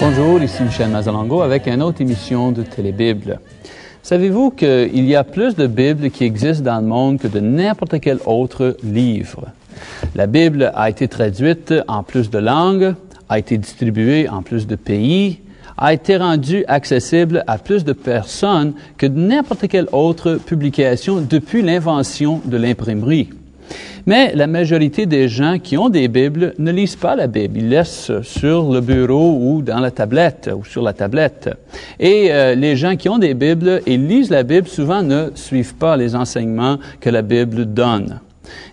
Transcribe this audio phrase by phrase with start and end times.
[0.00, 3.40] Bonjour, ici Michel Mazalango avec une autre émission de Télébible.
[4.02, 8.00] Savez-vous qu'il y a plus de Bibles qui existent dans le monde que de n'importe
[8.00, 9.48] quel autre livre?
[10.14, 12.94] La Bible a été traduite en plus de langues,
[13.28, 15.40] a été distribuée en plus de pays,
[15.76, 22.40] a été rendue accessible à plus de personnes que n'importe quelle autre publication depuis l'invention
[22.44, 23.30] de l'imprimerie.
[24.06, 27.58] Mais la majorité des gens qui ont des Bibles ne lisent pas la Bible.
[27.58, 30.62] Ils laissent sur le bureau ou dans la tablette ou.
[32.00, 35.74] Et euh, les gens qui ont des Bibles et lisent la Bible souvent ne suivent
[35.74, 38.20] pas les enseignements que la Bible donne.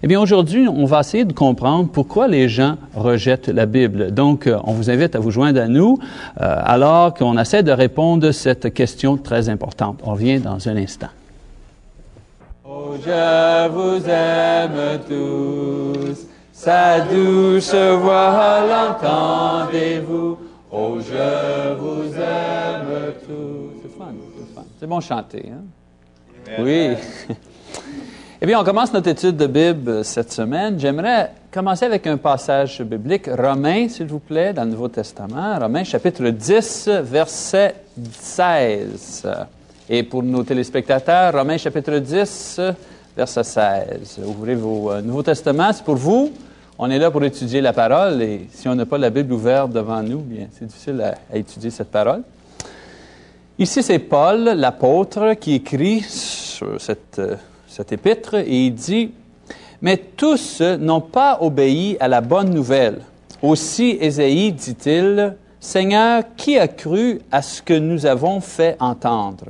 [0.04, 4.12] Eh bien, aujourd'hui, on va essayer de comprendre pourquoi les gens rejettent la Bible.
[4.12, 5.98] Donc, euh, on vous invite à vous joindre à nous
[6.42, 10.00] euh, alors qu'on essaie de répondre à cette question très importante.
[10.04, 11.10] On revient dans un instant.
[12.68, 20.38] Oh, je vous aime tous, sa douce voix l'entendez-vous.
[20.72, 23.82] Oh, je vous aime tous.
[23.82, 24.64] C'est fun, c'est fun.
[24.80, 25.64] C'est bon chanter, hein?
[26.60, 26.96] Oui.
[28.42, 30.78] eh bien, on commence notre étude de Bible cette semaine.
[30.78, 35.58] J'aimerais commencer avec un passage biblique, Romains, s'il vous plaît, dans le Nouveau Testament.
[35.58, 37.76] Romains, chapitre 10, verset
[38.12, 39.26] 16.
[39.90, 42.60] Et pour nos téléspectateurs, Romains chapitre 10,
[43.16, 44.20] verset 16.
[44.26, 46.34] Ouvrez vos euh, Nouveaux Testaments, c'est pour vous.
[46.78, 49.72] On est là pour étudier la parole et si on n'a pas la Bible ouverte
[49.72, 52.22] devant nous, bien, c'est difficile à, étudier cette parole.
[53.58, 57.38] Ici, c'est Paul, l'apôtre, qui écrit sur cette, euh,
[57.76, 59.12] cette épître et il dit,
[59.82, 63.02] Mais tous n'ont pas obéi à la bonne nouvelle.
[63.42, 69.48] Aussi, Ésaïe dit-il, Seigneur, qui a cru à ce que nous avons fait entendre?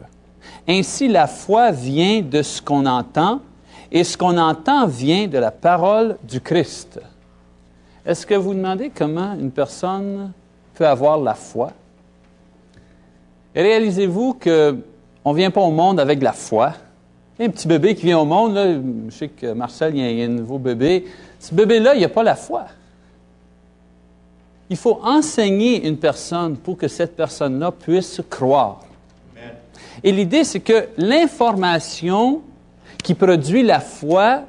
[0.68, 3.42] Ainsi, la foi vient de ce qu'on entend,
[3.92, 7.00] et ce qu'on entend vient de la parole du Christ.
[8.04, 10.32] Est-ce que vous demandez comment une personne
[10.74, 11.72] peut avoir la foi?
[13.56, 16.74] réalisez-vous qu'on ne vient pas au monde avec la foi.
[17.38, 18.66] Un petit bébé qui vient au monde, là,
[19.10, 21.06] je sais que Marcel, il y a un nouveau bébé.
[21.40, 22.66] Ce bébé-là, il n'a pas la foi.
[24.70, 28.82] Il faut enseigner une personne pour que cette personne-là puisse croire.
[30.04, 32.42] Et l'idée, c'est que l'information
[33.04, 34.44] qui produit la foi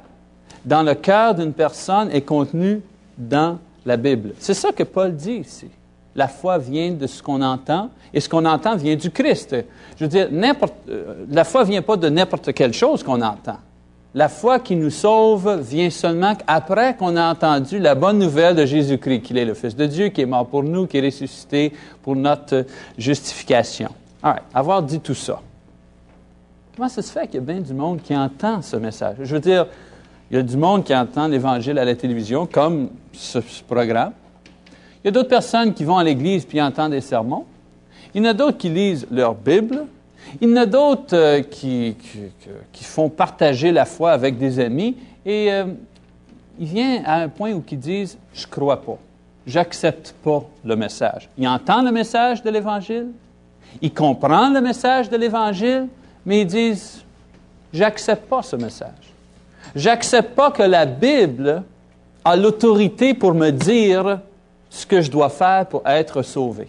[0.65, 2.81] dans le cœur d'une personne est contenue
[3.17, 4.33] dans la Bible.
[4.39, 5.67] C'est ça que Paul dit ici.
[6.17, 9.55] La foi vient de ce qu'on entend, et ce qu'on entend vient du Christ.
[9.97, 13.57] Je veux dire, euh, la foi vient pas de n'importe quelle chose qu'on entend.
[14.15, 18.65] La foi qui nous sauve vient seulement après qu'on a entendu la bonne nouvelle de
[18.65, 21.71] Jésus-Christ, qu'il est le Fils de Dieu, qui est mort pour nous, qui est ressuscité
[22.01, 22.65] pour notre
[22.97, 23.89] justification.
[24.23, 25.39] All Avoir dit tout ça,
[26.75, 29.17] comment ça se fait qu'il y a bien du monde qui entend ce message?
[29.21, 29.67] Je veux dire,
[30.31, 34.13] il y a du monde qui entend l'Évangile à la télévision, comme ce, programme.
[35.07, 37.45] Il y a d'autres personnes qui vont à l'Église puis entendent des sermons.
[38.13, 39.85] Il y en a d'autres qui lisent leur Bible.
[40.41, 41.95] Il y en a d'autres euh, qui,
[42.81, 44.97] font partager la foi avec des amis.
[45.25, 45.67] Et euh,
[46.59, 48.97] il vient à un point où ils disent Je ne crois pas.
[49.45, 51.29] J'accepte pas le message.
[51.37, 53.07] Ils entendent le message de l'Évangile,
[53.81, 55.87] ils comprennent le message de l'Évangile,
[56.25, 57.01] mais ils disent,
[57.71, 59.13] j'accepte pas ce message.
[59.73, 61.63] J'accepte pas que la Bible
[62.25, 64.19] a l'autorité pour me dire
[64.69, 66.67] ce que je dois faire pour être sauvé.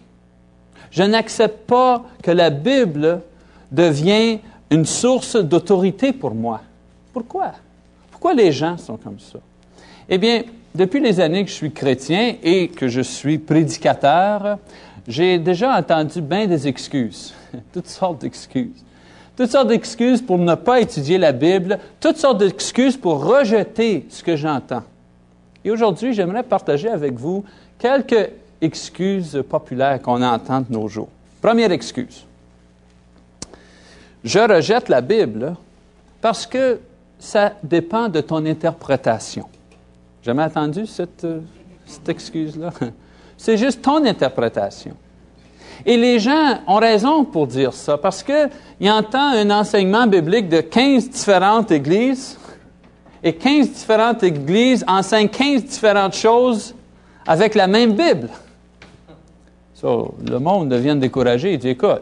[0.91, 3.21] Je n'accepte pas que la Bible
[3.71, 4.39] devienne
[4.71, 6.61] une source d'autorité pour moi.
[7.13, 7.53] Pourquoi?
[8.11, 9.39] Pourquoi les gens sont comme ça?
[10.09, 10.43] Eh bien,
[10.75, 14.59] depuis les années que je suis chrétien et que je suis prédicateur,
[15.07, 17.35] j'ai déjà entendu bien des excuses,
[17.73, 18.85] toutes sortes d'excuses.
[19.37, 24.23] Toutes sortes d'excuses pour ne pas étudier la Bible, toutes sortes d'excuses pour rejeter ce
[24.23, 24.83] que j'entends.
[25.65, 27.45] Et aujourd'hui, j'aimerais partager avec vous
[27.79, 28.31] quelques
[28.61, 31.09] excuses populaires qu'on entend de nos jours.
[31.41, 32.25] Première excuse.
[34.25, 35.55] Je rejette la Bible
[36.21, 36.81] parce que
[37.19, 39.49] ça dépend de ton interprétation.
[40.23, 41.27] Jamais entendu cette,
[41.87, 42.71] cette excuse-là?
[43.37, 44.95] C'est juste ton interprétation.
[45.87, 50.61] Et les gens ont raison pour dire ça, parce qu'ils entendent un enseignement biblique de
[50.61, 52.37] 15 différentes églises,
[53.23, 56.75] et 15 différentes églises enseignent 15 différentes choses
[57.29, 58.31] avec la même Bible.
[59.83, 61.53] le monde devient découragé.
[61.53, 62.01] Il dit, écoute,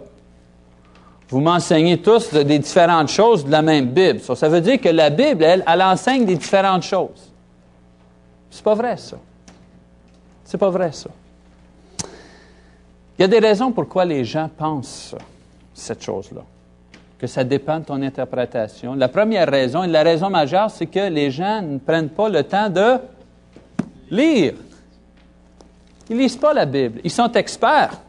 [1.29, 4.21] vous m'enseignez tous des différentes choses de la même Bible.
[4.21, 7.33] Ça, veut dire que la Bible, elle, elle enseigne des différentes choses.
[8.49, 9.17] C'est pas vrai, ça.
[10.45, 11.11] C'est pas vrai, ça.
[13.19, 15.17] Il y a des raisons pourquoi les gens pensent
[15.75, 16.43] cette chose-là,
[17.19, 18.95] que ça dépend de ton interprétation.
[18.95, 22.45] La première raison, et la raison majeure, c'est que les gens ne prennent pas le
[22.45, 22.99] temps de
[24.09, 24.55] lire.
[26.09, 27.01] Ils lisent pas la Bible.
[27.05, 28.01] Ils sont experts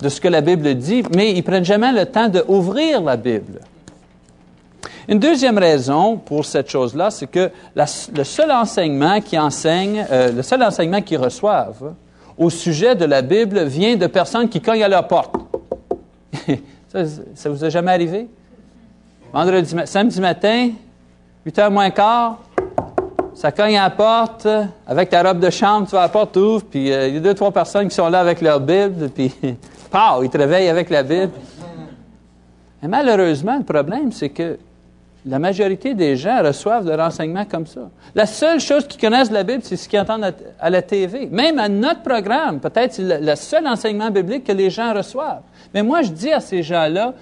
[0.00, 3.60] de ce que la Bible dit, mais ils prennent jamais le temps d'ouvrir la Bible.
[5.08, 10.42] Une deuxième raison pour cette chose-là, c'est que le seul enseignement qui enseigne, euh, le
[10.42, 11.94] seul enseignement qu'ils reçoivent
[12.38, 15.34] au sujet de la Bible vient de personnes qui cognent à leur porte.
[16.88, 18.28] ça, vous est jamais arrivé?
[19.32, 20.70] Vendredi, samedi matin,
[21.44, 22.38] 8 h moins quart,
[23.40, 24.46] ça cogne à la porte,
[24.86, 27.16] avec ta robe de chambre, tu vas à la porte, ouvre, puis euh, il y
[27.16, 29.32] a deux, trois personnes qui sont là avec leur Bible, puis,
[29.90, 31.32] pow, ils te réveillent avec la Bible.
[32.82, 34.58] Et malheureusement, le problème, c'est que
[35.24, 37.88] la majorité des gens reçoivent de renseignements comme ça.
[38.14, 41.26] La seule chose qu'ils connaissent de la Bible, c'est ce qu'ils entendent à la TV.
[41.30, 45.40] Même à notre programme, peut-être c'est le seul enseignement biblique que les gens reçoivent.
[45.72, 47.14] Mais moi, je dis à ces gens-là,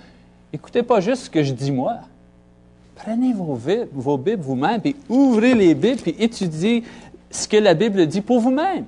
[0.53, 1.99] écoutez pas juste ce que je dis moi.
[3.05, 3.59] Prenez vos,
[3.93, 6.83] vos Bibles vous-même, puis ouvrez les Bibles, puis étudiez
[7.31, 8.85] ce que la Bible dit pour vous-même.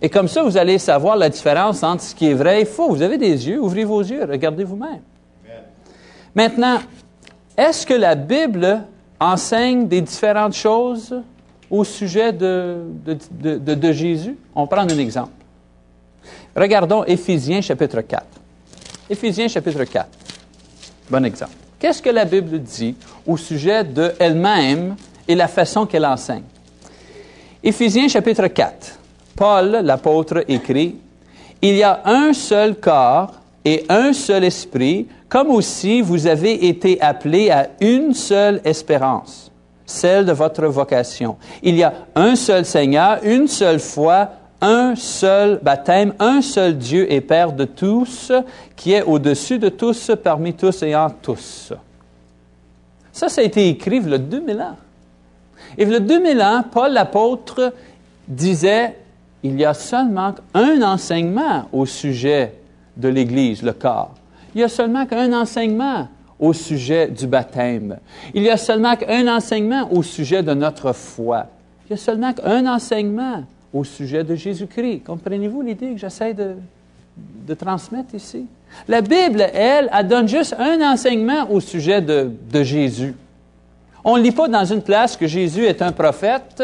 [0.00, 2.90] Et comme ça, vous allez savoir la différence entre ce qui est vrai et faux.
[2.90, 5.00] Vous avez des yeux, ouvrez vos yeux, regardez vous-même.
[6.34, 6.78] Maintenant,
[7.56, 8.82] est-ce que la Bible
[9.18, 11.22] enseigne des différentes choses
[11.70, 12.82] au sujet de,
[13.40, 14.36] de, de Jésus?
[14.54, 15.32] On va prendre un exemple.
[16.54, 18.24] Regardons Éphésiens chapitre 4.
[19.10, 20.08] Éphésiens chapitre 4.
[21.10, 21.63] Bon exemple.
[21.84, 22.94] Qu'est-ce que la Bible dit
[23.26, 24.96] au sujet d'elle-même
[25.28, 26.44] et la façon qu'elle enseigne?
[27.62, 28.98] Éphésiens chapitre 4.
[29.36, 30.96] Paul, l'apôtre, écrit,
[31.60, 33.34] Il y a un seul corps
[33.66, 39.52] et un seul esprit, comme aussi vous avez été appelés à une seule espérance,
[39.84, 41.36] celle de votre vocation.
[41.62, 47.10] Il y a un seul Seigneur, une seule foi, un seul baptême, un seul Dieu
[47.12, 48.32] et Père de tous,
[48.76, 51.72] qui est au-dessus de tous, parmi tous et en tous.
[53.12, 54.76] Ça, ça a été écrit il y a 2000 ans.
[55.76, 57.72] Et il y a 2000 ans, Paul l'apôtre
[58.26, 58.96] disait,
[59.42, 62.54] il y a seulement un enseignement au sujet
[62.96, 64.14] de l'Église, le corps.
[64.54, 66.08] Il y a seulement un enseignement
[66.38, 67.98] au sujet du baptême.
[68.34, 71.46] Il y a seulement un enseignement au sujet de notre foi.
[71.86, 75.02] Il y a seulement un enseignement au sujet de Jésus-Christ.
[75.04, 78.46] Comprenez-vous l'idée que j'essaie de, transmettre ici?
[78.88, 82.30] La Bible, elle, elle donne juste un enseignement au sujet de,
[82.62, 83.14] Jésus.
[84.04, 86.62] On ne lit pas dans une place que Jésus est un prophète,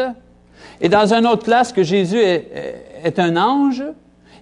[0.79, 3.83] et dans une autre place que Jésus est, un ange,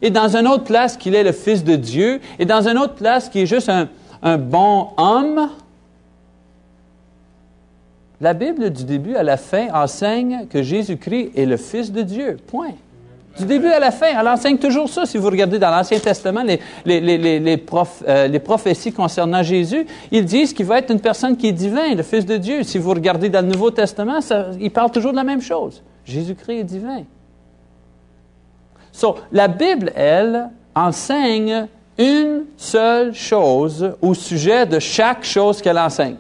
[0.02, 2.96] et dans une autre place qu'il est le Fils de Dieu, et dans une autre
[2.96, 3.72] place qu'il est juste
[4.22, 5.50] un bon homme.
[8.22, 12.38] La Bible, du début à la fin, enseigne que Jésus-Christ est le Fils de Dieu.
[12.48, 12.74] Point.
[13.38, 15.06] Du début à la fin, elle enseigne toujours ça.
[15.06, 17.64] Si vous regardez dans l'Ancien Testament les, les, les, les,
[18.08, 21.96] euh, les prophéties concernant Jésus, ils disent qu'il va être une personne qui est divin,
[21.96, 22.64] le Fils de Dieu.
[22.64, 25.82] Si vous regardez dans le Nouveau Testament, ça, il parle toujours de la même chose.
[26.04, 27.04] Jésus-Christ est divin.
[28.92, 31.68] So, la Bible, elle, enseigne
[31.98, 36.16] une seule chose au sujet de chaque chose qu'elle enseigne.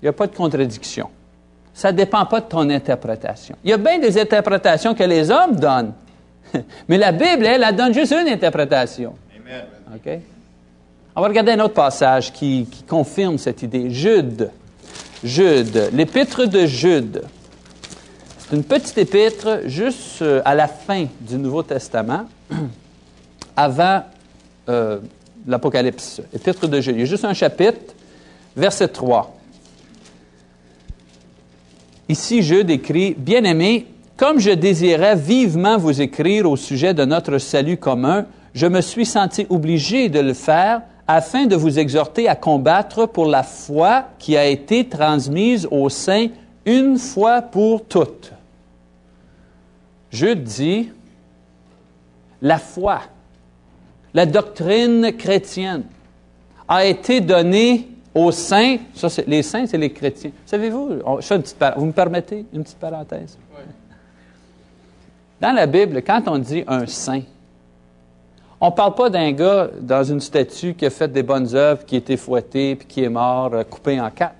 [0.00, 1.08] Il n'y a pas de contradiction.
[1.74, 3.56] Ça ne dépend pas de ton interprétation.
[3.62, 5.92] Il y a bien des interprétations que les hommes donnent,
[6.88, 9.14] mais la Bible, elle, elle donne juste une interprétation.
[9.36, 9.64] Amen.
[9.94, 10.18] OK?
[11.14, 13.90] On va regarder un autre passage qui, qui confirme cette idée.
[13.90, 14.50] Jude.
[15.24, 15.90] Jude.
[15.92, 17.22] L'épître de Jude.
[18.38, 22.26] C'est une petite épître juste euh, à la fin du Nouveau Testament,
[23.56, 24.04] avant
[24.68, 25.00] euh,
[25.46, 26.22] l'Apocalypse.
[26.32, 26.96] Épître de Jude.
[26.96, 27.94] Il y a juste un chapitre,
[28.56, 29.37] verset 3.
[32.08, 33.86] Ici, je décris, Bien-aimés,
[34.16, 39.04] comme je désirais vivement vous écrire au sujet de notre salut commun, je me suis
[39.04, 44.36] senti obligé de le faire afin de vous exhorter à combattre pour la foi qui
[44.36, 46.28] a été transmise au sein
[46.64, 48.32] une fois pour toutes.
[50.10, 50.90] Je dis,
[52.40, 53.00] la foi,
[54.14, 55.84] la doctrine chrétienne
[56.66, 58.76] a été donnée aux saints,
[59.26, 60.30] les saints, c'est les chrétiens.
[60.46, 61.00] Savez-vous,
[61.76, 63.38] vous me permettez une petite parenthèse?
[65.40, 67.22] Dans la Bible, quand on dit un saint,
[68.60, 71.84] on ne parle pas d'un gars dans une statue qui a fait des bonnes œuvres,
[71.84, 74.34] qui a été fouetté, puis qui est mort, euh, coupé en quatre.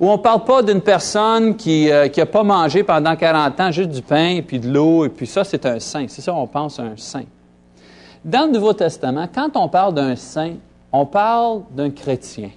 [0.00, 3.70] Ou on ne parle pas d'une personne qui n'a euh, pas mangé pendant 40 ans
[3.70, 6.06] juste du pain, puis de l'eau, et puis ça, c'est un saint.
[6.08, 7.24] C'est ça, on pense à un saint.
[8.24, 10.54] Dans le Nouveau Testament, quand on parle d'un saint,
[10.96, 12.50] on parle d'un chrétien.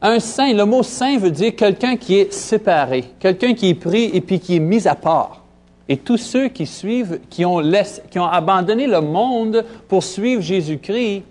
[0.00, 4.04] Un saint, le mot saint veut dire quelqu'un qui est séparé, quelqu'un qui est pris
[4.04, 5.42] et puis qui est mis à part.
[5.88, 7.60] Et tous ceux qui suivent, qui ont,
[8.08, 11.24] qui ont abandonné le monde pour suivre Jésus-Christ,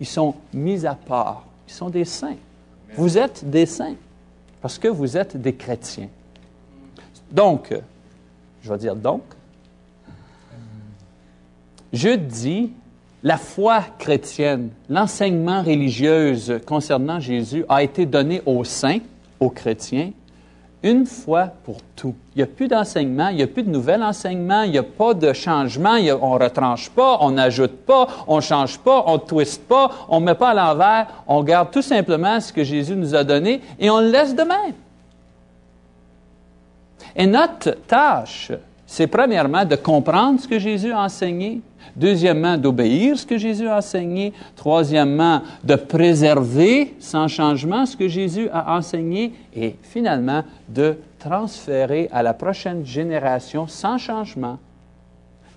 [0.00, 1.44] ils sont mis à part.
[1.68, 2.36] Ils sont des saints.
[2.96, 3.94] Vous êtes des saints
[4.60, 6.08] parce que vous êtes des chrétiens.
[7.30, 7.72] Donc,
[8.60, 9.22] je vais dire donc,
[11.92, 12.72] je dis
[13.22, 16.34] la foi chrétienne, l'enseignement religieux
[16.66, 19.00] concernant Jésus a été donné aux saints,
[19.38, 20.12] aux chrétiens,
[20.82, 22.14] une fois pour tout.
[22.34, 24.82] Il n'y a plus d'enseignement, il n'y a plus de nouvel enseignement, il n'y a
[24.82, 29.14] pas de changement, on ne retranche pas, on n'ajoute pas, on ne change pas, on
[29.14, 32.64] ne twiste pas, on ne met pas à l'envers, on garde tout simplement ce que
[32.64, 34.74] Jésus nous a donné et on le laisse de même.
[37.14, 38.52] Et notre tâche,
[38.90, 41.62] c'est premièrement de comprendre ce que Jésus a enseigné,
[41.94, 44.32] Deuxièmement, d'obéir ce que Jésus a enseigné.
[44.56, 49.32] Troisièmement, de préserver sans changement ce que Jésus a enseigné.
[49.54, 54.58] Et finalement, de transférer à la prochaine génération sans changement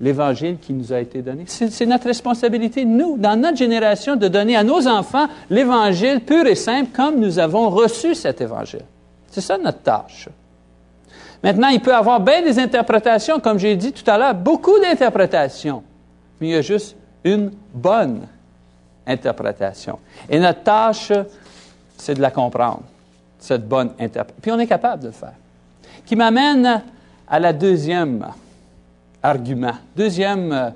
[0.01, 1.43] l'évangile qui nous a été donné.
[1.47, 6.55] C'est notre responsabilité, nous, dans notre génération, de donner à nos enfants l'évangile pur et
[6.55, 8.85] simple comme nous avons reçu cet évangile.
[9.29, 10.29] C'est ça notre tâche.
[11.43, 14.79] Maintenant, il peut y avoir bien des interprétations, comme j'ai dit tout à l'heure, beaucoup
[14.79, 15.83] d'interprétations
[16.43, 18.27] mais il y a juste une bonne
[19.07, 19.97] interprétation.
[20.29, 21.13] Et notre tâche,
[21.97, 22.83] c'est de la comprendre,
[23.39, 24.41] cette bonne interprétation.
[24.41, 25.35] Puis on est capable de le faire.
[26.05, 26.83] Qui m'amène
[27.27, 28.27] à la deuxième
[29.21, 30.69] argument, deuxième euh,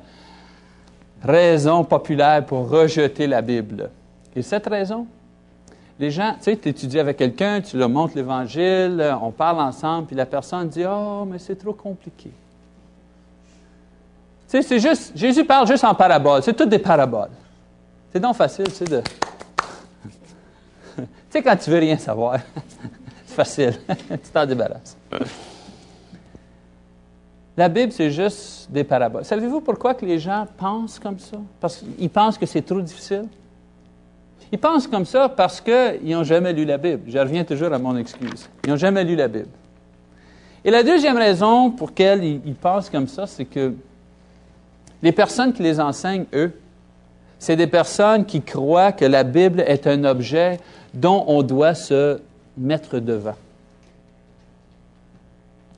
[1.21, 3.89] raison populaire pour rejeter la Bible.
[4.35, 5.05] Et cette raison,
[5.99, 10.07] les gens, tu sais, tu étudies avec quelqu'un, tu leur montres l'Évangile, on parle ensemble,
[10.07, 12.29] puis la personne dit Oh, mais c'est trop compliqué.
[12.29, 12.33] Tu
[14.47, 16.43] sais, c'est juste, Jésus parle juste en parabole.
[16.43, 17.31] C'est toutes des paraboles.
[18.13, 19.01] C'est donc facile, tu sais, de.
[20.95, 22.39] tu sais, quand tu veux rien savoir,
[23.25, 23.73] c'est facile.
[23.87, 24.95] tu t'en débarrasses.
[27.57, 29.25] La Bible, c'est juste des paraboles.
[29.25, 31.37] Savez-vous pourquoi les gens pensent comme ça?
[31.59, 33.25] Parce qu'ils pensent que c'est trop difficile?
[34.51, 37.03] Ils pensent comme ça parce qu'ils n'ont jamais lu la Bible.
[37.07, 38.49] Je reviens toujours à mon excuse.
[38.63, 39.49] Ils n'ont jamais lu la Bible.
[40.63, 43.73] Et la deuxième raison pour laquelle ils pensent comme ça, c'est que
[45.01, 46.51] les personnes qui les enseignent, eux,
[47.39, 50.59] c'est des personnes qui croient que la Bible est un objet
[50.93, 52.19] dont on doit se
[52.57, 53.35] mettre devant.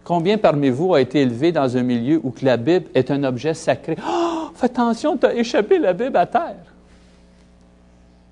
[0.03, 3.53] Combien parmi vous a été élevé dans un milieu où la Bible est un objet
[3.53, 3.95] sacré?
[4.07, 6.55] Oh, fais attention, tu as échappé la Bible à terre.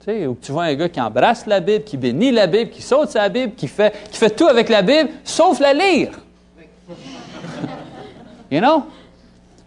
[0.07, 2.81] Sais, où tu vois un gars qui embrasse la Bible, qui bénit la Bible, qui
[2.81, 6.11] saute sa Bible, qui fait, qui fait tout avec la Bible, sauf la lire.
[8.49, 8.83] you know?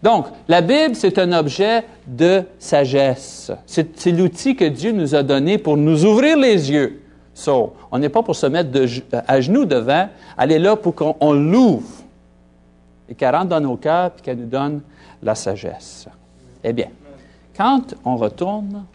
[0.01, 3.51] Donc, la Bible, c'est un objet de sagesse.
[3.67, 7.03] C'est l'outil que Dieu nous a donné pour nous ouvrir les yeux.
[7.35, 8.71] So, on n'est pas pour se mettre
[9.27, 11.87] à genoux devant, elle est là pour qu'on l'ouvre
[13.07, 14.81] et qu'elle rentre dans nos cœurs et qu'elle nous donne
[15.21, 16.07] la sagesse.
[16.63, 16.87] Eh bien,
[17.55, 18.85] quand on retourne,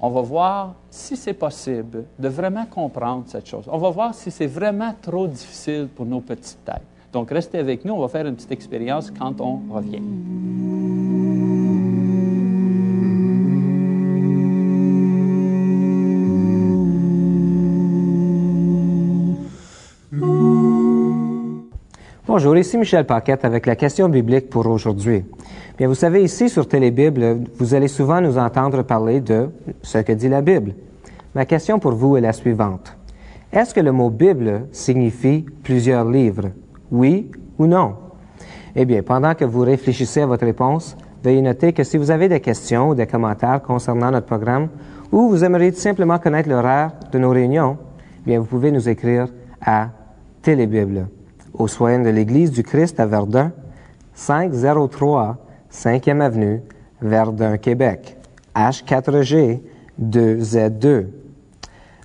[0.00, 3.64] on va voir si c'est possible de vraiment comprendre cette chose.
[3.68, 6.82] On va voir si c'est vraiment trop difficile pour nos petites têtes.
[7.12, 10.02] Donc, restez avec nous, on va faire une petite expérience quand on revient.
[22.36, 25.24] Bonjour, ici Michel Paquette avec la question biblique pour aujourd'hui.
[25.78, 29.48] Bien, vous savez, ici sur Télébible, vous allez souvent nous entendre parler de
[29.80, 30.74] ce que dit la Bible.
[31.34, 32.94] Ma question pour vous est la suivante.
[33.50, 36.50] Est-ce que le mot Bible signifie plusieurs livres?
[36.90, 37.94] Oui ou non?
[38.74, 42.28] Eh bien, pendant que vous réfléchissez à votre réponse, veuillez noter que si vous avez
[42.28, 44.68] des questions ou des commentaires concernant notre programme
[45.10, 47.78] ou vous aimeriez simplement connaître l'horaire de nos réunions,
[48.26, 49.26] bien, vous pouvez nous écrire
[49.64, 49.88] à
[50.42, 51.08] Télébible,
[51.58, 53.52] au soin de l'Église du Christ à Verdun,
[54.14, 55.38] 503
[55.76, 56.62] 5e Avenue,
[57.02, 58.16] Verdun, Québec,
[58.54, 59.60] H4G
[60.02, 61.06] 2Z2.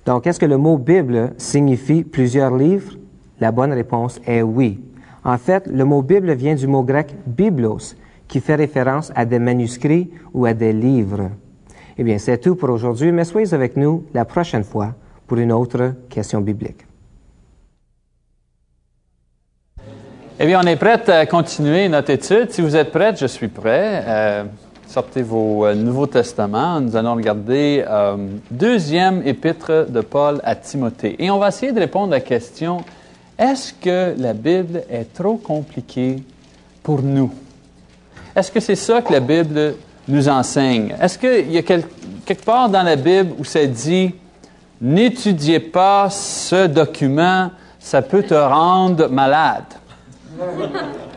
[0.04, 2.94] Donc, est-ce que le mot Bible signifie plusieurs livres?
[3.40, 4.80] La bonne réponse est oui.
[5.24, 7.96] En fait, le mot Bible vient du mot grec biblos,
[8.28, 11.30] qui fait référence à des manuscrits ou à des livres.
[11.96, 14.94] Eh bien, c'est tout pour aujourd'hui, mais soyez avec nous la prochaine fois
[15.26, 16.86] pour une autre question biblique.
[20.40, 22.50] Eh bien, on est prêt à continuer notre étude.
[22.50, 24.02] Si vous êtes prêts, je suis prêt.
[24.06, 24.44] Euh,
[24.88, 26.80] sortez vos euh, Nouveaux Testaments.
[26.80, 28.16] Nous allons regarder euh,
[28.50, 31.22] deuxième épître de Paul à Timothée.
[31.22, 32.78] Et on va essayer de répondre à la question
[33.38, 36.22] est-ce que la Bible est trop compliquée
[36.82, 37.30] pour nous?
[38.34, 39.74] Est-ce que c'est ça que la Bible
[40.08, 40.94] nous enseigne?
[41.00, 44.14] Est-ce qu'il y a quelque part dans la Bible où ça dit
[44.80, 49.64] n'étudiez pas ce document, ça peut te rendre malade?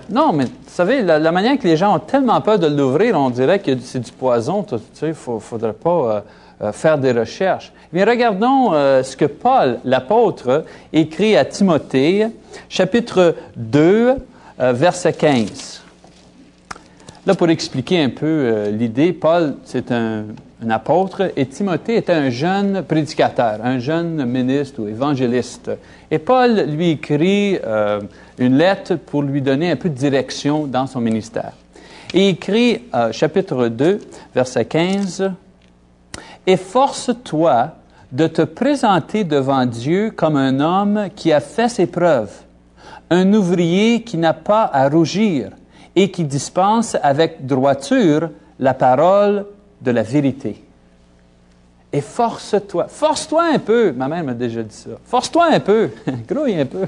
[0.10, 3.30] Non, mais vous savez, la, manière que les gens ont tellement peur de l'ouvrir, on
[3.30, 4.64] dirait que c'est du poison.
[4.64, 6.20] Tu sais, il ne faudrait pas euh,
[6.62, 7.72] euh, faire des recherches.
[7.92, 12.28] Mais regardons euh, ce que Paul, l'apôtre, écrit à Timothée,
[12.70, 14.16] chapitre 2,
[14.58, 15.82] verset 15.
[17.26, 20.26] Là, pour expliquer un peu l'idée, Paul, c'est un,
[20.70, 25.72] apôtre, et Timothée était un jeune prédicateur, un jeune ministre ou évangéliste.
[26.10, 27.60] Et Paul lui écrit
[28.38, 31.54] une lettre pour lui donner un peu de direction dans son ministère.
[32.14, 34.00] Et il écrit, euh, chapitre 2,
[34.34, 35.32] verset 15,
[36.48, 37.72] Efforce-toi
[38.12, 42.32] de te présenter devant Dieu comme un homme qui a fait ses preuves,
[43.10, 45.50] un ouvrier qui n'a pas à rougir
[45.96, 49.46] et qui dispense avec droiture la parole
[49.82, 50.64] de la vérité.
[51.92, 52.88] Et force-toi.
[52.90, 53.92] Force-toi un peu.
[53.92, 54.92] Ma mère m'a déjà dit ça.
[55.06, 55.90] Force-toi un peu.
[56.28, 56.86] Grouille un peu.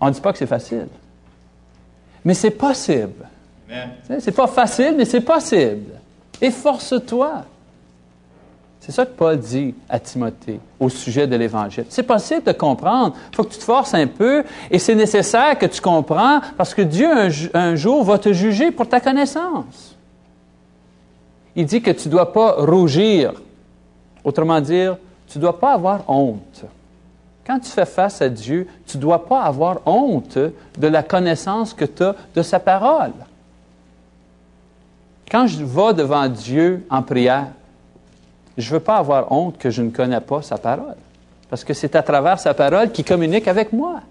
[0.00, 0.88] On ne dit pas que c'est facile.
[2.24, 3.26] Mais c'est possible.
[4.20, 5.92] C'est pas facile, mais c'est possible.
[6.40, 7.44] Et force-toi.
[8.80, 11.84] C'est ça que Paul dit à Timothée au sujet de l'Évangile.
[11.90, 13.14] C'est possible de comprendre.
[13.32, 16.72] Il faut que tu te forces un peu et c'est nécessaire que tu comprends parce
[16.72, 17.08] que Dieu
[17.52, 19.98] un jour va te juger pour ta connaissance
[21.58, 23.32] il dit que tu ne dois pas rougir.
[24.22, 26.64] Autrement dire, tu ne dois pas avoir honte.
[27.48, 31.72] Quand tu fais face à Dieu, tu ne dois pas avoir honte de la connaissance
[31.72, 33.14] que tu as de sa parole.
[35.30, 37.46] Quand je vais devant Dieu en prière,
[38.58, 40.96] je ne veux pas avoir honte que je ne connais pas sa parole.
[41.48, 44.02] Parce que c'est à travers sa parole qu'il communique avec moi.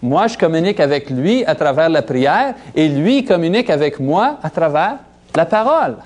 [0.00, 4.48] Moi, je communique avec lui à travers la prière et lui communique avec moi à
[4.48, 4.96] travers
[5.34, 5.96] la parole.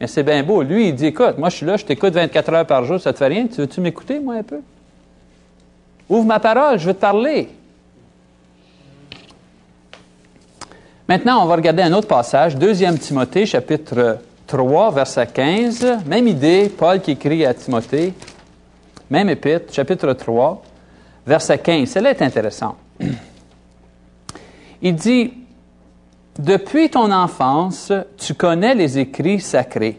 [0.00, 0.62] Mais c'est bien beau.
[0.62, 3.12] Lui, il dit, écoute, moi je suis là, je t'écoute 24 heures par jour, ça
[3.12, 3.46] te fait rien?
[3.46, 4.60] Tu veux-tu m'écouter, moi, un peu?
[6.08, 7.48] Ouvre ma parole, je veux te parler.
[11.08, 15.98] Maintenant, on va regarder un autre passage, 2 Timothée, chapitre 3, verset 15.
[16.06, 18.14] Même idée, Paul qui écrit à Timothée,
[19.10, 20.62] même épître, chapitre 3,
[21.26, 21.88] verset 15.
[21.88, 22.76] Celle-là est intéressante.
[24.80, 25.34] Il dit,
[26.38, 29.98] depuis ton enfance, tu connais les écrits sacrés.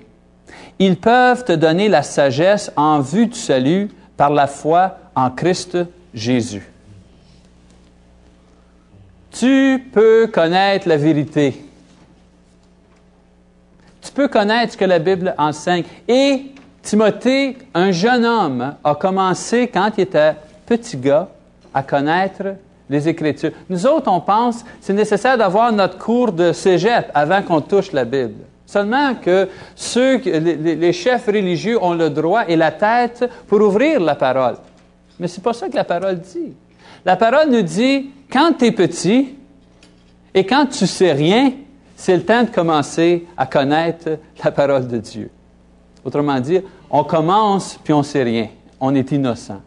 [0.79, 5.77] Ils peuvent te donner la sagesse en vue du salut par la foi en Christ
[6.13, 6.69] Jésus.
[9.31, 11.65] Tu peux connaître la vérité.
[14.01, 15.85] Tu peux connaître ce que la Bible enseigne.
[16.07, 16.51] Et
[16.83, 21.29] Timothée, un jeune homme, a commencé quand il était petit gars
[21.73, 22.55] à connaître
[22.89, 23.51] les Écritures.
[23.69, 28.05] Nous autres, on pense c'est nécessaire d'avoir notre cours de cégep avant qu'on touche la
[28.05, 28.43] Bible.
[28.65, 34.15] Seulement que ceux, les, chefs religieux ont le droit et la tête pour ouvrir la
[34.15, 34.55] parole.
[35.23, 36.51] Mais c'est pas ça que la parole dit.
[37.05, 39.29] La parole nous dit, quand tu es petit
[40.33, 41.53] et quand tu sais rien,
[41.95, 45.31] c'est le temps de commencer à connaître la parole de Dieu.
[46.03, 46.59] Autrement dit,
[46.89, 48.49] on commence puis on sait rien.
[48.81, 49.61] On est innocent.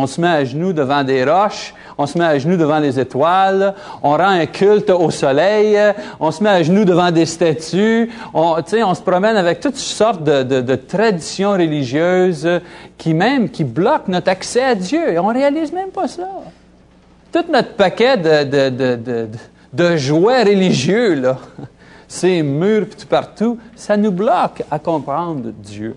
[0.00, 3.00] On se met à genoux devant des roches, on se met à genoux devant les
[3.00, 5.76] étoiles, on rend un culte au soleil,
[6.20, 10.74] on se met à genoux devant des statues, on, se promène avec toutes sortes de,
[10.76, 12.48] traditions religieuses
[12.96, 15.14] qui même, qui bloquent notre accès à Dieu.
[15.14, 16.28] Et on réalise même pas ça.
[17.32, 19.28] Tout notre paquet de,
[19.72, 21.38] de jouets religieux, là,
[22.06, 25.96] ces murs tout partout, ça nous bloque à comprendre Dieu.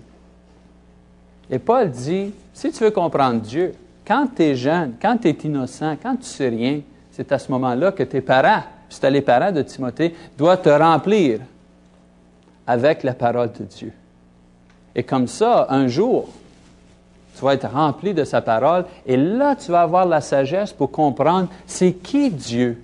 [1.48, 3.74] Et Paul dit, si tu veux comprendre Dieu,
[4.06, 7.50] quand tu es jeune, quand tu es innocent, quand tu sais rien, c'est à ce
[7.52, 11.40] moment-là que tes parents, c'est les parents de Timothée, doivent te remplir
[12.66, 13.92] avec la parole de Dieu.
[14.94, 16.28] Et comme ça, un jour,
[17.36, 20.90] tu vas être rempli de sa parole et là, tu vas avoir la sagesse pour
[20.90, 22.82] comprendre c'est qui Dieu.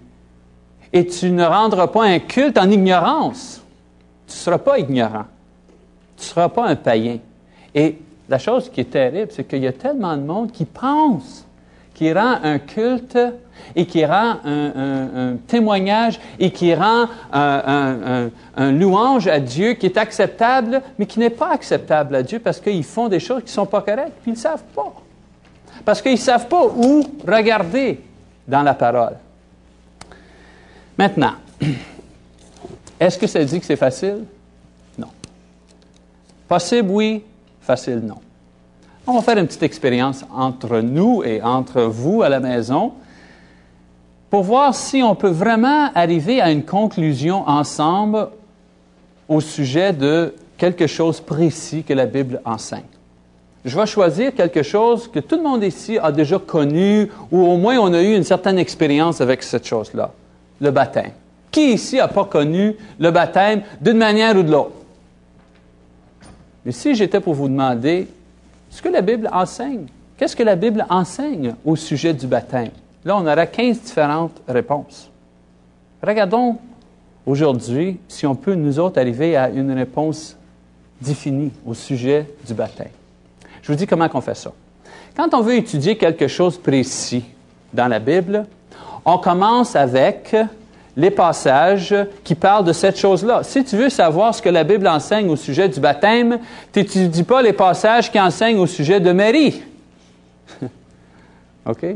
[0.93, 3.61] Et tu ne rendras pas un culte en ignorance.
[4.27, 5.27] Tu ne seras pas ignorant.
[6.17, 7.19] Tu ne seras pas un païen.
[7.75, 11.47] Et la chose qui est terrible, c'est qu'il y a tellement de monde qui pense,
[11.95, 13.19] qui rend un culte
[13.75, 18.31] et qui rend un, témoignage et qui rend un,
[18.73, 22.85] louange à Dieu qui est acceptable, mais qui n'est pas acceptable à Dieu parce qu'ils
[22.85, 24.93] font des choses qui ne sont pas correctes, puis ils ne savent pas.
[25.85, 28.01] Parce qu'ils ne savent pas où regarder
[28.47, 29.17] dans la parole.
[30.99, 31.35] Maintenant,
[33.01, 34.25] est-ce que ça dit que c'est facile?
[34.99, 35.09] Non.
[36.47, 37.25] Possible, oui
[37.69, 38.17] facile, non.
[39.07, 42.93] On va faire une petite expérience entre nous et entre vous à la maison
[44.31, 48.29] pour voir si on peut vraiment arriver à une conclusion ensemble
[49.29, 52.93] au sujet de quelque chose précis que la Bible enseigne.
[53.67, 57.59] je vais choisir quelque chose que tout le monde ici a déjà connu ou au
[57.59, 60.11] moins on a eu une certaine expérience avec cette chose-là,
[60.59, 61.13] le baptême.
[61.51, 64.78] Qui ici n'a pas connu le baptême d'une manière ou de l'autre?
[66.64, 68.09] Mais si j'étais pour vous demander
[68.71, 72.71] ce que la Bible enseigne, qu'est-ce que la Bible enseigne au sujet du baptême?
[73.05, 75.11] Là, on aura 15 différentes réponses.
[76.03, 76.57] Regardons
[77.25, 80.37] aujourd'hui si on peut, nous autres, arriver à une réponse
[81.01, 82.90] définie au sujet du baptême.
[83.62, 84.53] Je vous dis comment on fait ça.
[85.16, 87.25] Quand on veut étudier quelque chose précis
[87.73, 88.47] dans la Bible,
[89.05, 90.35] on commence avec
[90.99, 93.45] les passages qui parlent de cette chose-là.
[93.45, 96.41] Si tu veux savoir ce que la Bible enseigne au sujet du baptême,
[96.73, 99.63] tu n'étudies pas les passages qui enseignent au sujet de Marie.
[101.67, 101.87] OK?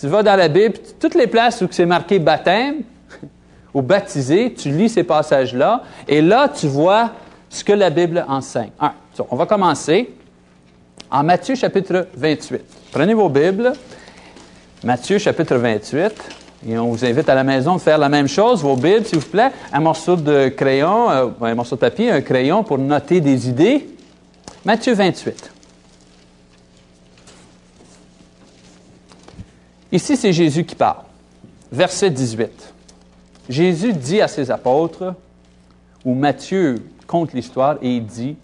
[0.00, 2.82] Tu vas dans la Bible, toutes les places où c'est marqué baptême
[3.74, 7.10] ou baptisé, tu lis ces passages-là, et là, tu vois
[7.50, 8.70] ce que la Bible enseigne.
[9.28, 10.14] on va commencer
[11.10, 12.62] en Matthieu chapitre 28.
[12.92, 13.72] Prenez vos Bibles.
[14.84, 16.41] Matthieu chapitre 28.
[16.66, 19.18] Et on vous invite à la maison de faire la même chose, vos Bibles, s'il
[19.18, 23.20] vous plaît, un morceau de crayon, euh, un morceau de papier, un crayon pour noter
[23.20, 23.88] des idées.
[24.64, 25.52] Matthieu 28.
[29.90, 31.02] Ici, c'est Jésus qui parle.
[31.72, 32.72] Verset 18.
[33.48, 35.14] Jésus dit à ses apôtres,
[36.04, 38.36] ou Matthieu conte l'histoire et il dit,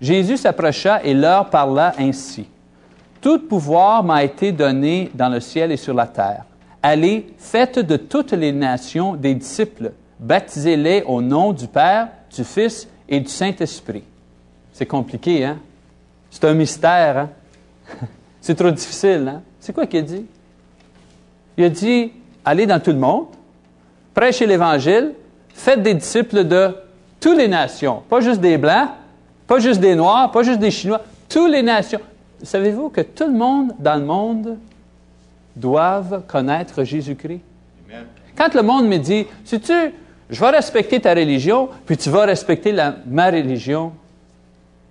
[0.00, 2.46] Jésus s'approcha et leur parla ainsi.
[3.20, 6.44] Tout pouvoir m'a été donné dans le ciel et sur la terre.
[6.82, 12.88] Allez, faites de toutes les nations des disciples, baptisez-les au nom du Père, du Fils
[13.08, 14.04] et du Saint-Esprit.
[14.72, 15.58] C'est compliqué, hein?
[16.30, 17.30] C'est un mystère, hein?
[18.40, 19.42] C'est trop difficile, hein?
[19.58, 20.26] C'est quoi qu'il a dit?
[21.56, 22.12] Il a dit,
[22.44, 23.26] allez dans tout le monde,
[24.14, 25.14] prêchez l'Évangile,
[25.52, 26.76] faites des disciples de
[27.18, 28.90] toutes les nations, pas juste des Blancs,
[29.48, 32.00] pas juste des Noirs, pas juste des Chinois, toutes les nations.
[32.42, 34.56] Savez-vous que tout le monde dans le monde
[35.58, 37.40] doivent connaître Jésus-Christ.
[38.36, 39.72] Quand le monde me dit, si tu,
[40.30, 42.72] je vais respecter ta religion, puis tu vas respecter
[43.06, 43.92] ma religion,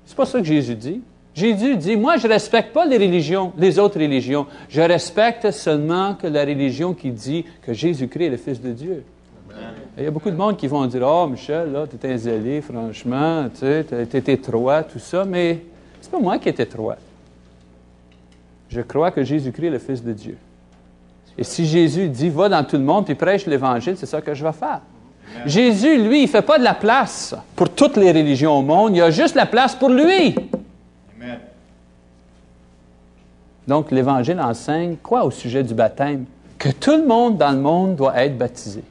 [0.06, 1.02] c'est pas ça que Jésus dit.
[1.34, 4.48] Jésus dit, moi, je ne respecte pas les religions, les autres religions.
[4.70, 9.04] Je respecte seulement que la religion qui dit que Jésus-Christ est le Fils de Dieu.
[9.98, 12.18] Il y a beaucoup de monde qui vont dire, oh, Michel, là, tu es un
[12.18, 15.62] zélé, franchement, tu es étroit, tout ça, mais
[16.02, 16.98] c'est pas moi qui est étroit.
[18.70, 20.38] Je crois que Jésus-Christ est le Fils de Dieu.
[21.38, 24.34] Et si Jésus dit, va dans tout le monde et prêche l'Évangile, c'est ça que
[24.34, 24.82] je vais faire.
[25.46, 28.96] Jésus, lui, il ne fait pas de la place pour toutes les religions au monde,
[28.96, 30.36] il y a juste la place pour lui.
[33.68, 36.26] Donc, l'Évangile enseigne quoi au sujet du baptême?
[36.58, 38.82] Que tout le monde dans le monde doit être baptisé.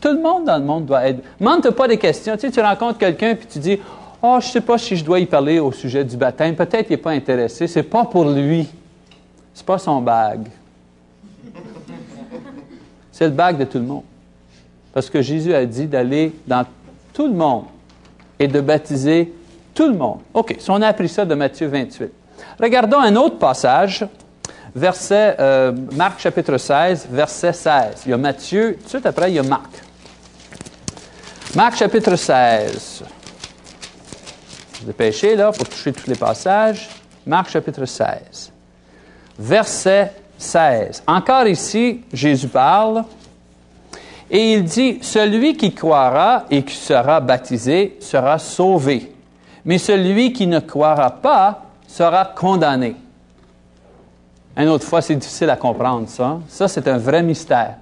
[0.00, 1.22] Tout le monde dans le monde doit être.
[1.40, 2.34] Mande pas des questions.
[2.34, 3.78] Tu, sais, tu rencontres quelqu'un et tu dis
[4.20, 6.56] Oh, je ne sais pas si je dois y parler au sujet du baptême.
[6.56, 7.66] Peut-être qu'il n'est pas intéressé.
[7.66, 8.68] Ce n'est pas pour lui.
[9.54, 10.48] Ce n'est pas son bague.
[13.16, 14.02] C'est le bac de tout le monde.
[14.92, 16.66] Parce que Jésus a dit d'aller dans
[17.14, 17.64] tout le monde
[18.38, 19.32] et de baptiser
[19.74, 20.18] tout le monde.
[20.34, 22.12] OK, si on a appris ça de Matthieu 28.
[22.60, 24.06] Regardons un autre passage,
[24.74, 28.02] verset, euh, Marc chapitre 16, verset 16.
[28.04, 29.70] Il y a Matthieu, tout de suite après, il y a Marc.
[31.54, 33.02] Marc chapitre 16.
[34.82, 36.90] Dépêchez là pour toucher tous les passages.
[37.24, 38.52] Marc chapitre 16.
[39.38, 41.02] Verset 16.
[41.06, 43.04] Encore ici, Jésus parle
[44.30, 49.12] et il dit, celui qui croira et qui sera baptisé sera sauvé,
[49.64, 52.96] mais celui qui ne croira pas sera condamné.
[54.56, 56.40] Une autre fois, c'est difficile à comprendre ça.
[56.48, 57.74] Ça, c'est un vrai mystère.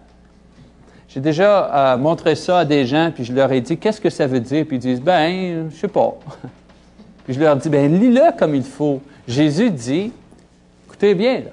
[1.08, 4.10] J'ai déjà euh, montré ça à des gens, puis je leur ai dit, qu'est-ce que
[4.10, 4.66] ça veut dire?
[4.66, 6.14] Puis ils disent, ben, je sais pas.
[7.24, 9.00] puis je leur dis, ben, lis-le comme il faut.
[9.26, 10.12] Jésus dit,
[10.86, 11.50] écoutez bien, là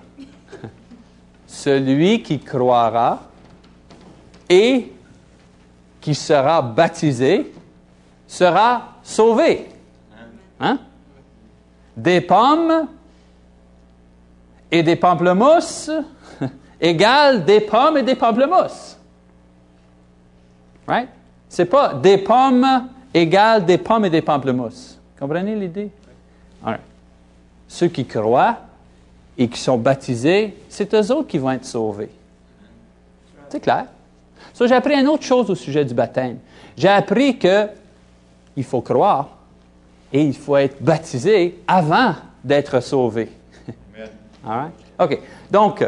[1.52, 3.20] celui qui croira
[4.50, 4.94] et
[6.00, 7.54] qui sera baptisé
[8.26, 9.68] sera sauvé.
[10.62, 10.80] Hein?
[11.98, 12.88] Des pommes
[14.72, 15.92] et des pamplemousses
[16.80, 18.98] égale des pommes et des pamplemousses.
[20.88, 21.10] Right?
[21.50, 24.98] C'est pas des pommes égale des pommes et des pamplemousses.
[25.20, 25.92] Comprenez l'idée?
[27.68, 28.58] Ceux qui croient
[29.38, 32.10] et qui sont baptisés, c'est eux autres qui vont être sauvés.
[33.50, 33.86] C'est clair?
[34.54, 36.38] Ça, j'ai appris une autre chose au sujet du baptême.
[36.78, 37.68] J'ai appris que
[38.56, 39.30] il faut croire
[40.12, 43.30] et il faut être baptisé avant d'être sauvé.
[44.48, 45.20] All OK.
[45.50, 45.84] Donc,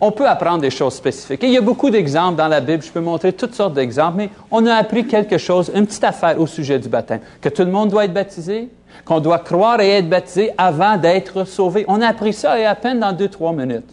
[0.00, 1.40] on peut apprendre des choses spécifiques.
[1.44, 2.82] il y a beaucoup d'exemples dans la Bible.
[2.82, 6.40] Je peux montrer toutes sortes d'exemples, mais on a appris quelque chose, une petite affaire
[6.40, 7.20] au sujet du baptême.
[7.40, 8.68] Que tout le monde doit être baptisé,
[9.04, 11.84] qu'on doit croire et être baptisé avant d'être sauvé.
[11.88, 13.90] On a appris ça à peine dans deux, trois minutes.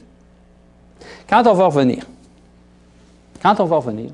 [1.29, 2.03] Quand on va revenir,
[3.41, 4.11] quand on va revenir,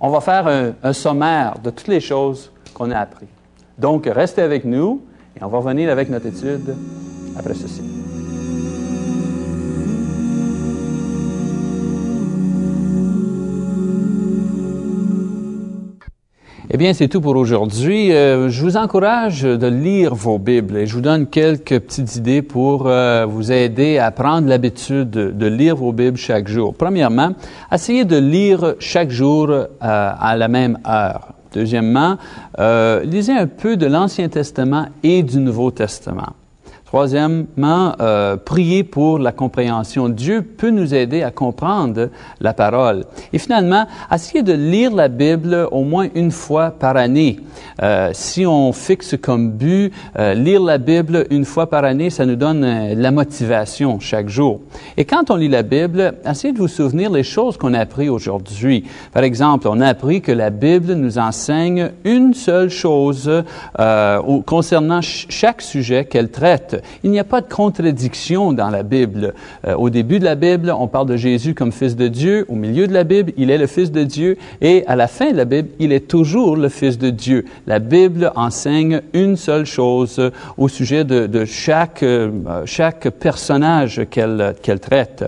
[0.00, 3.26] on va faire un, un sommaire de toutes les choses qu'on a appris.
[3.76, 5.02] Donc, restez avec nous
[5.36, 6.74] et on va revenir avec notre étude
[7.36, 7.97] après ceci.
[16.70, 18.12] Eh bien, c'est tout pour aujourd'hui.
[18.12, 22.42] Euh, je vous encourage de lire vos Bibles et je vous donne quelques petites idées
[22.42, 26.74] pour euh, vous aider à prendre l'habitude de lire vos Bibles chaque jour.
[26.74, 27.30] Premièrement,
[27.72, 31.32] essayez de lire chaque jour euh, à la même heure.
[31.54, 32.18] Deuxièmement,
[32.58, 36.34] lisez un peu de l'Ancien Testament et du Nouveau Testament.
[36.88, 40.08] Troisièmement, euh, prier pour la compréhension.
[40.08, 42.08] Dieu peut nous aider à comprendre
[42.40, 43.04] la parole.
[43.30, 47.40] Et finalement, essayez de lire la Bible au moins une fois par année.
[47.82, 52.24] Euh, si on fixe comme but euh, lire la Bible une fois par année, ça
[52.24, 54.60] nous donne la motivation chaque jour.
[54.96, 58.08] Et quand on lit la Bible, essayez de vous souvenir les choses qu'on a appris
[58.08, 58.84] aujourd'hui.
[59.12, 63.30] Par exemple, on a appris que la Bible nous enseigne une seule chose
[64.46, 66.77] concernant chaque sujet qu'elle traite.
[67.04, 69.34] Il n'y a pas de contradiction dans la Bible.
[69.66, 72.46] Euh, au début de la Bible, on parle de Jésus comme Fils de Dieu.
[72.48, 74.36] Au milieu de la Bible, il est le Fils de Dieu.
[74.60, 77.44] Et à la fin de la Bible, il est toujours le Fils de Dieu.
[77.66, 82.30] La Bible enseigne une seule chose au sujet de, chaque, euh,
[82.64, 85.24] chaque personnage qu'elle qu'elle traite.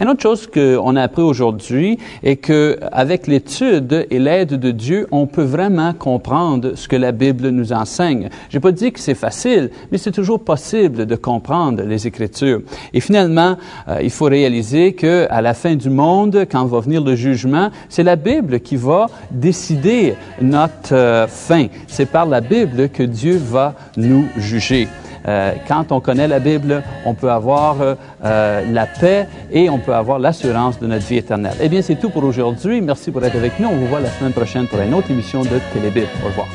[0.00, 5.06] Une autre chose qu'on a appris aujourd'hui est que avec l'étude et l'aide de Dieu,
[5.10, 8.28] on peut vraiment comprendre ce que la Bible nous enseigne.
[8.50, 12.60] J'ai pas dit que c'est facile, mais c'est toujours possible de comprendre les Écritures.
[12.92, 13.56] Et finalement,
[13.88, 17.70] euh, il faut réaliser que à la fin du monde, quand va venir le jugement,
[17.88, 21.66] c'est la Bible qui va décider notre euh, fin.
[21.86, 24.88] C'est par la Bible que Dieu va nous juger.
[25.28, 27.76] Euh, quand on connaît la Bible, on peut avoir
[28.22, 31.54] la paix et on peut avoir l'assurance de notre vie éternelle.
[31.60, 32.80] Eh bien, c'est tout pour aujourd'hui.
[32.80, 33.68] Merci pour être avec nous.
[33.68, 36.08] On vous voit la semaine prochaine pour une autre émission de Télébible.
[36.24, 36.48] Au revoir.